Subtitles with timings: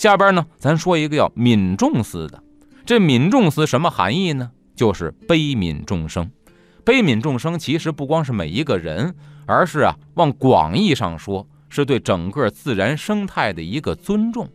[0.00, 2.42] 下边呢，咱说一个叫悯众司的。
[2.86, 4.50] 这悯众司什么含义呢？
[4.74, 6.30] 就是悲悯众生。
[6.86, 14.48] 悲悯众生其实不光是每一个人，而是啊，往广义上说，是对整个自然生态的一个尊重。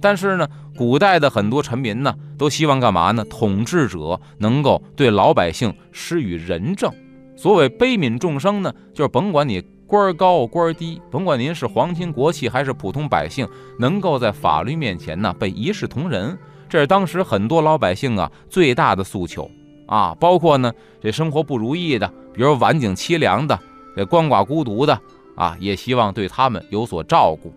[0.00, 0.46] 但是呢，
[0.76, 3.24] 古代的很多臣民呢，都希望干嘛呢？
[3.24, 6.88] 统治者能够对老百姓施予仁政。
[7.34, 9.60] 所谓悲悯众生呢，就是甭管你
[9.94, 13.46] 官高官低，甭管您是皇亲国戚还是普通百姓，
[13.78, 16.36] 能够在法律面前呢被一视同仁，
[16.68, 19.48] 这是当时很多老百姓啊最大的诉求
[19.86, 20.12] 啊。
[20.18, 23.56] 包括呢这生活不如意的，比如晚景凄凉的，
[23.94, 25.00] 这鳏寡孤独的
[25.36, 27.54] 啊，也希望对他们有所照顾。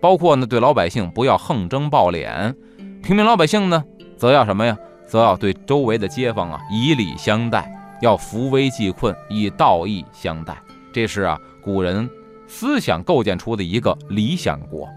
[0.00, 2.54] 包括呢，对老百姓不要横征暴敛，
[3.02, 3.82] 平民老百姓呢，
[4.16, 4.78] 则要什么呀？
[5.08, 7.68] 则要对周围的街坊啊以礼相待，
[8.00, 10.56] 要扶危济困，以道义相待。
[10.92, 12.08] 这是啊古人
[12.46, 14.88] 思想构建出的一个理想国。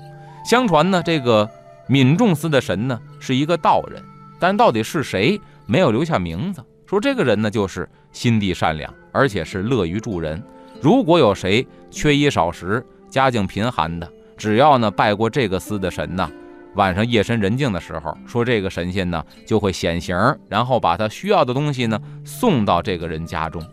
[0.45, 1.49] 相传呢，这个
[1.87, 4.03] 闵仲司的神呢是一个道人，
[4.39, 6.63] 但到底是谁，没有留下名字。
[6.85, 10.41] 说这个人呢，就是心地善良，而且是乐于助人。
[10.81, 16.29] 如果有谁缺衣少食、家境贫寒的，只要呢拜过这个司的神呢，
[16.75, 20.15] 晚上夜深人静的时候，说这个神仙呢就会显形，
[20.49, 23.63] 然后把他需要的东西呢送到这个人家中。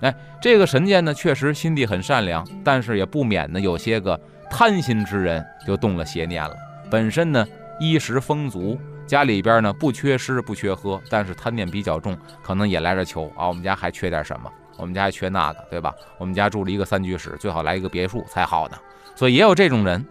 [0.00, 4.18] 哎，这个神仙呢确实心地很善良，但是也不免呢有些个
[4.50, 6.54] 贪心之人就动了邪念了。
[6.90, 7.46] 本身呢
[7.78, 15.94] 衣食丰足，家里边呢不缺吃不缺喝，但是贪念比较重，可能也来这求啊，我们家还缺点什么，我们家还缺那个，对吧？
[16.18, 18.76] 我们家住了一个三居室，最好来一个别墅才好呢。
[19.14, 20.04] 所以也有这种人。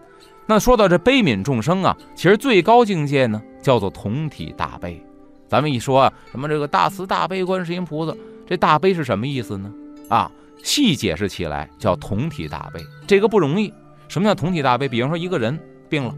[0.46, 5.04] 那说到这悲悯众生啊，其实最高境界呢叫做同体大悲。
[5.46, 8.12] 咱们一说啊，什么这个大慈大悲观世音菩萨，
[8.50, 9.72] 这大悲是什么意思呢？
[10.08, 10.28] 啊，
[10.60, 13.72] 细解释起来叫同体大悲，这个不容易。
[14.08, 14.88] 什么叫同体大悲？
[14.88, 15.56] 比方说一个人
[15.88, 16.12] 病了，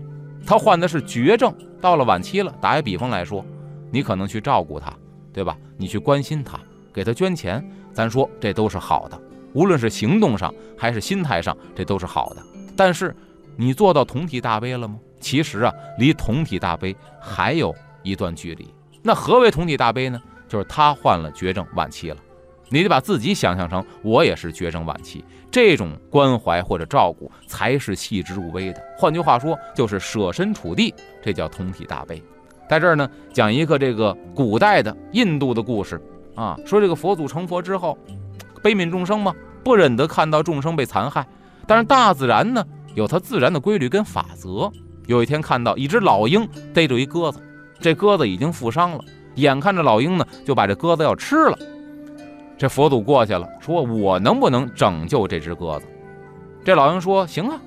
[0.47, 2.51] 他患的是绝症，到了晚期了。
[2.59, 3.45] 打个比方来说，
[3.91, 4.97] 你可能去照顾他，
[5.31, 5.59] 对吧？
[5.77, 6.59] 你去关心他，
[6.91, 7.63] 给他捐钱，
[7.93, 9.21] 咱说这都是好的。
[9.53, 12.43] 无论是行动上还是心态上，这都是好的。
[12.75, 13.15] 但是，
[13.57, 14.99] 你做到同体大悲了吗？
[15.21, 18.67] 其实啊，离同体大悲还有一段距离。
[19.03, 20.19] 那何为同体大悲呢？
[20.53, 22.17] 就是他患了绝症晚期了，
[22.69, 28.83] 你得把自己想象成我也是绝症晚期，这种关怀或者照顾才是细致入微的。
[28.99, 32.23] 换句话说，就是设身处地，这叫同体大悲。
[32.69, 35.99] 在这儿呢，讲一个这个古代的印度的故事
[36.35, 37.97] 啊，说这个佛祖成佛之后，
[38.63, 39.35] 悲悯众生嘛，
[39.65, 41.27] 不忍得看到众生被残害。
[41.67, 42.63] 但是大自然呢，
[42.95, 44.71] 有它自然的规律跟法则。
[45.07, 47.41] 有一天看到一只老鹰逮住一鸽子，
[47.81, 49.03] 这鸽子已经负伤了，
[49.35, 51.59] 眼看着老鹰呢就把这鸽子要吃了。
[52.59, 55.87] 这佛祖过去了，说我能不能拯救这只鸽子？
[56.65, 57.61] 这老鹰说行啊，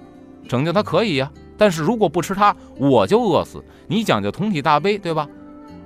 [0.48, 1.32] 拯救它可以呀。
[1.58, 3.64] 但是如果不吃它，我就饿死。
[3.88, 5.28] 你讲究同体大悲，对吧？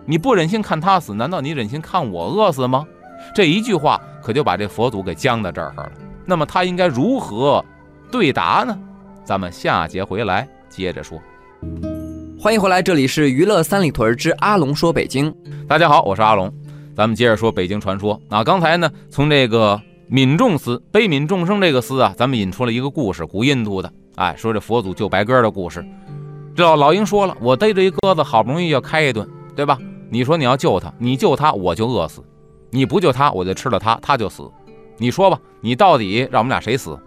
[0.06, 2.86] 你不忍心看它死，难道你忍心看我饿死吗？
[3.34, 5.92] 这一句话可就把这佛祖给僵在这儿了。
[6.26, 7.64] 那么他应该如何？
[8.12, 8.78] 对答呢？
[9.24, 11.20] 咱们下节回来接着说。
[12.41, 15.36] 欢迎回来，这里是娱乐三里屯之阿龙说北京。
[15.68, 16.50] 大家好，我是阿龙。
[16.95, 18.18] 咱们接着说北京传说。
[18.30, 19.77] 啊，刚才呢，从这个
[20.09, 23.91] 悯众司悲悯众生这个司啊，咱们引出了一个故事，古印度的。
[24.15, 25.86] 哎，说这佛祖救白鸽的故事。
[26.56, 29.77] 这老鹰说了，我逮着一鸽子，好不容易要开一顿，对吧？
[30.09, 32.21] 你说你要救它，你救它我就饿死；
[32.69, 34.50] 你不救它，我就吃了它，它就死。
[34.97, 36.97] 你说吧，你到底让我们俩谁死？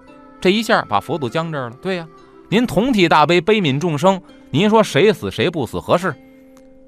[0.42, 1.76] 这一下把佛祖僵这儿了。
[1.80, 2.06] 对呀，
[2.52, 4.20] 您同体大悲，悲悯众生，
[4.50, 6.14] 您说谁死谁不死合适？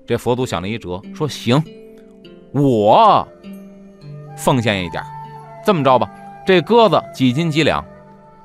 [0.07, 1.65] 这佛祖想了一辙，说行，
[2.53, 3.27] 我
[4.37, 5.03] 奉献一点，
[5.65, 6.07] 这么着吧，
[6.47, 7.83] 这鸽子几斤几两，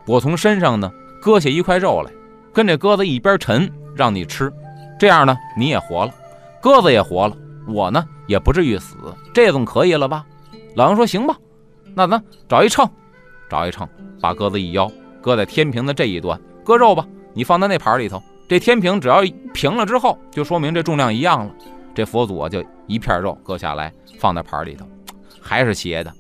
[0.08, 0.90] 我从身上呢
[1.22, 2.10] 割下一块肉来，
[2.54, 4.50] 跟这鸽子一边沉，让你吃，
[4.98, 6.14] 这样呢你也活了，
[6.62, 7.36] 鸽子也活了，
[7.68, 8.96] 我呢也不至于死，
[9.34, 10.26] 这总可以了吧？
[10.74, 11.36] 老杨说行吧，
[11.94, 12.90] 那咱找一秤，
[13.50, 13.86] 找一秤，
[14.22, 14.90] 把鸽子一腰，
[15.22, 16.40] 搁在天平的这一端，
[16.70, 19.24] 割肉吧，你放在那盘里头，这天平只要
[19.56, 21.52] 平了之后，就说明这重量一样了。
[21.96, 24.86] 这佛祖啊就一片肉割下来放在盘里头，
[25.42, 26.14] 还是斜的，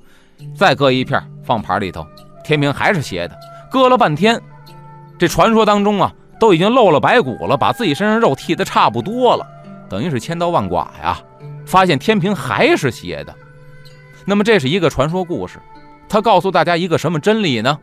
[0.56, 2.04] 再割一片放盘里头，
[2.44, 3.38] 天平还是斜的，
[3.69, 4.42] 割了半天，
[5.19, 9.46] 这传说当中啊都已经露了白骨了，把自己身上肉剃得差不多了，
[9.88, 11.22] 等于是千刀万剐呀，
[11.63, 13.36] 发现天平还是斜的。
[14.25, 15.60] 那么这是一个传说故事，
[16.10, 17.78] 它告诉大家一个什么真理呢？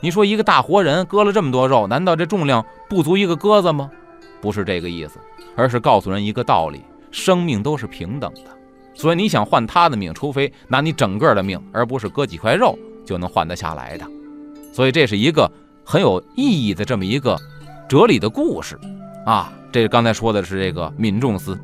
[0.00, 3.90] 你说一个大活人割了这么多肉，难道这重量不足一个鸽子吗？
[4.40, 5.18] 不是这个意思，
[5.56, 8.42] 而是告诉人一个道理：生命都是平等的。
[8.94, 14.06] 所以你想换他的命，除非拿你整个的命，而不是割几块肉就能换得下来的。
[14.72, 15.50] 所以这是一个
[15.84, 17.36] 很有意义的这么一个
[17.88, 18.78] 哲理的故事
[19.26, 19.52] 啊。
[19.72, 21.58] 这刚才说的是这个闵仲司，